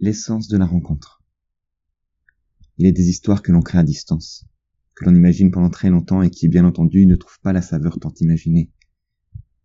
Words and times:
L'essence 0.00 0.46
de 0.46 0.56
la 0.56 0.64
rencontre. 0.64 1.24
Il 2.76 2.86
est 2.86 2.92
des 2.92 3.08
histoires 3.08 3.42
que 3.42 3.50
l'on 3.50 3.62
crée 3.62 3.78
à 3.78 3.82
distance, 3.82 4.46
que 4.94 5.04
l'on 5.04 5.12
imagine 5.12 5.50
pendant 5.50 5.70
très 5.70 5.90
longtemps 5.90 6.22
et 6.22 6.30
qui, 6.30 6.46
bien 6.46 6.64
entendu, 6.64 7.04
ne 7.04 7.16
trouvent 7.16 7.40
pas 7.40 7.52
la 7.52 7.62
saveur 7.62 7.98
tant 7.98 8.12
imaginée. 8.20 8.70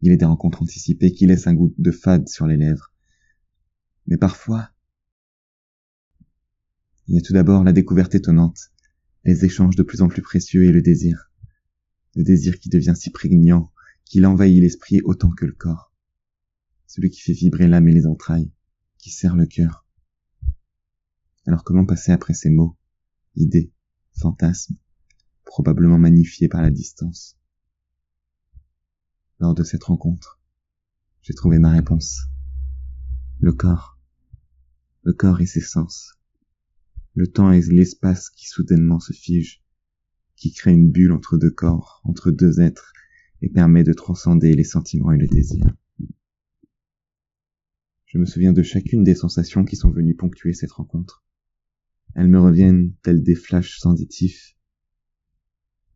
Il 0.02 0.12
est 0.12 0.18
des 0.18 0.26
rencontres 0.26 0.64
anticipées 0.64 1.12
qui 1.12 1.28
laissent 1.28 1.46
un 1.46 1.54
goût 1.54 1.72
de 1.78 1.92
fade 1.92 2.28
sur 2.30 2.48
les 2.48 2.58
lèvres. 2.58 2.92
Mais 4.08 4.18
parfois, 4.18 4.72
il 7.08 7.14
y 7.14 7.20
a 7.20 7.22
tout 7.22 7.34
d'abord 7.34 7.64
la 7.64 7.72
découverte 7.72 8.16
étonnante, 8.16 8.72
les 9.26 9.46
échanges 9.46 9.76
de 9.76 9.84
plus 9.84 10.02
en 10.02 10.08
plus 10.08 10.24
précieux 10.24 10.64
et 10.64 10.72
le 10.72 10.82
désir. 10.82 11.32
Le 12.16 12.24
désir 12.24 12.60
qui 12.60 12.70
devient 12.70 12.96
si 12.96 13.12
prégnant 13.12 13.72
qu'il 14.04 14.26
envahit 14.26 14.60
l'esprit 14.60 15.00
autant 15.04 15.30
que 15.30 15.46
le 15.46 15.54
corps. 15.54 15.94
Celui 16.88 17.12
qui 17.12 17.22
fait 17.22 17.34
vibrer 17.34 17.68
l'âme 17.68 17.88
et 17.88 17.94
les 17.94 18.08
entrailles, 18.08 18.52
qui 18.98 19.12
serre 19.12 19.36
le 19.36 19.46
cœur. 19.46 19.84
Alors 21.46 21.64
comment 21.64 21.86
passer 21.86 22.12
après 22.12 22.34
ces 22.34 22.50
mots, 22.50 22.78
idées, 23.36 23.74
fantasmes, 24.18 24.76
probablement 25.44 25.98
magnifiés 25.98 26.48
par 26.48 26.62
la 26.62 26.72
distance? 26.72 27.38
Lors 29.40 29.54
de 29.54 29.64
cette 29.64 29.84
rencontre, 29.84 30.40
j'ai 31.22 31.34
trouvé 31.34 31.60
ma 31.60 31.72
réponse. 31.72 32.22
Le 33.40 33.52
corps. 33.52 34.00
Le 35.02 35.14
corps 35.14 35.42
et 35.42 35.46
ses 35.46 35.62
sens. 35.62 36.14
Le 37.14 37.28
temps 37.28 37.52
et 37.52 37.62
l'espace 37.62 38.30
qui 38.30 38.48
soudainement 38.48 39.00
se 39.00 39.14
figent 39.14 39.64
qui 40.44 40.52
crée 40.52 40.74
une 40.74 40.92
bulle 40.92 41.14
entre 41.14 41.38
deux 41.38 41.52
corps, 41.52 42.02
entre 42.04 42.32
deux 42.32 42.60
êtres, 42.60 42.92
et 43.42 43.50
permet 43.50 43.84
de 43.84 43.94
transcender 43.94 44.54
les 44.54 44.64
sentiments 44.64 45.12
et 45.12 45.18
le 45.18 45.28
désir. 45.28 45.66
Je 48.06 48.18
me 48.18 48.26
souviens 48.26 48.54
de 48.54 48.62
chacune 48.62 49.04
des 49.04 49.16
sensations 49.16 49.64
qui 49.66 49.76
sont 49.76 49.90
venues 49.90 50.16
ponctuer 50.16 50.54
cette 50.54 50.74
rencontre. 50.74 51.24
Elles 52.16 52.28
me 52.28 52.40
reviennent 52.40 52.94
telles 53.02 53.24
des 53.24 53.36
flashs 53.36 53.80
sensitifs. 53.80 54.56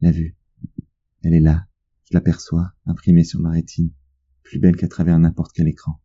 La 0.02 0.12
vue. 0.12 0.36
Elle 1.24 1.34
est 1.34 1.40
là. 1.40 1.68
Je 2.06 2.14
l'aperçois, 2.14 2.74
imprimée 2.86 3.24
sur 3.24 3.40
ma 3.40 3.52
rétine, 3.52 3.92
plus 4.44 4.60
belle 4.60 4.78
qu'à 4.78 4.88
travers 4.88 5.20
n'importe 5.20 5.52
quel 5.54 5.68
écran. 5.68 6.02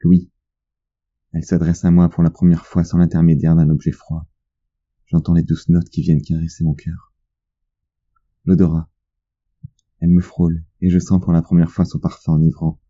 Louis. 0.00 0.30
Elle 1.32 1.44
s'adresse 1.44 1.84
à 1.84 1.90
moi 1.90 2.08
pour 2.08 2.22
la 2.22 2.30
première 2.30 2.66
fois 2.66 2.84
sans 2.84 2.98
l'intermédiaire 2.98 3.56
d'un 3.56 3.70
objet 3.70 3.92
froid. 3.92 4.26
J'entends 5.06 5.34
les 5.34 5.42
douces 5.42 5.68
notes 5.68 5.88
qui 5.88 6.02
viennent 6.02 6.22
caresser 6.22 6.64
mon 6.64 6.74
cœur 6.74 7.14
l'odorat. 8.44 8.90
Elle 10.00 10.10
me 10.10 10.20
frôle, 10.20 10.64
et 10.80 10.90
je 10.90 10.98
sens 10.98 11.20
pour 11.20 11.32
la 11.32 11.42
première 11.42 11.70
fois 11.70 11.84
son 11.84 11.98
parfum 11.98 12.34
enivrant. 12.34 12.80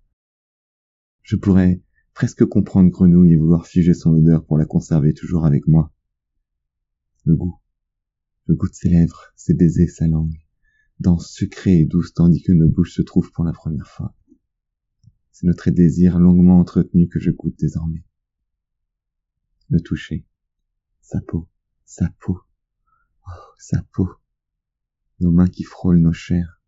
Je 1.23 1.37
pourrais 1.37 1.81
presque 2.13 2.45
comprendre 2.45 2.91
Grenouille 2.91 3.33
et 3.33 3.37
vouloir 3.37 3.67
figer 3.67 3.95
son 3.95 4.15
odeur 4.15 4.45
pour 4.45 4.59
la 4.59 4.67
conserver 4.67 5.15
toujours 5.15 5.47
avec 5.47 5.67
moi. 5.67 5.93
Le 7.25 7.37
goût. 7.37 7.59
Le 8.47 8.55
goût 8.55 8.69
de 8.69 8.75
ses 8.75 8.89
lèvres, 8.89 9.33
ses 9.37 9.55
baisers, 9.55 9.89
sa 9.89 10.07
langue. 10.07 10.39
Danse 11.01 11.31
sucrée 11.31 11.81
et 11.81 11.85
douce 11.87 12.15
tandis 12.15 12.43
que 12.43 12.53
nos 12.53 12.69
bouches 12.69 12.95
se 12.95 13.03
trouvent 13.03 13.33
pour 13.33 13.45
la 13.45 13.53
première 13.53 13.89
fois. 13.89 14.15
C'est 15.33 15.47
notre 15.47 15.71
désir 15.71 16.19
longuement 16.19 16.61
entretenu 16.61 17.09
que 17.09 17.19
je 17.19 17.31
goûte 17.31 17.59
désormais. 17.59 18.05
Le 19.69 19.81
toucher. 19.81 20.25
Sa 21.01 21.21
peau. 21.21 21.49
Sa 21.85 22.11
peau. 22.21 22.41
Oh, 23.27 23.31
sa 23.59 23.83
peau 23.93 24.09
nos 25.21 25.31
mains 25.31 25.49
qui 25.49 25.65
frôlent 25.65 26.01
nos 26.01 26.13
chairs, 26.13 26.63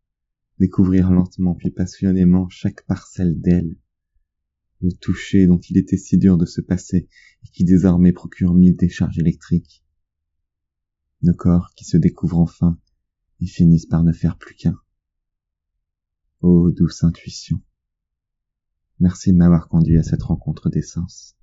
découvrir 0.59 1.11
lentement 1.11 1.55
puis 1.55 1.71
passionnément 1.71 2.49
chaque 2.49 2.85
parcelle 2.87 3.41
d'elle, 3.41 3.77
le 4.81 4.93
toucher 4.93 5.47
dont 5.47 5.59
il 5.59 5.79
était 5.79 5.97
si 5.97 6.19
dur 6.19 6.39
de 6.39 6.47
se 6.47 6.61
passer 6.61 7.09
et 7.45 7.49
qui 7.49 7.65
désormais 7.65 8.13
procure 8.13 8.55
mille 8.55 8.77
décharges 8.77 9.19
électriques, 9.19 9.85
nos 11.23 11.35
corps 11.35 11.71
qui 11.75 11.85
se 11.85 11.97
découvrent 11.97 12.39
enfin 12.39 12.79
et 13.41 13.47
finissent 13.47 13.87
par 13.87 14.03
ne 14.03 14.13
faire 14.13 14.37
plus 14.39 14.55
qu'un. 14.55 14.79
Ô 16.41 16.71
douce 16.71 17.05
intuition, 17.05 17.61
merci 19.01 19.33
de 19.33 19.39
m'avoir 19.39 19.69
conduit 19.69 19.99
à 19.99 20.03
cette 20.03 20.23
rencontre 20.23 20.69
d'essence. 20.69 21.36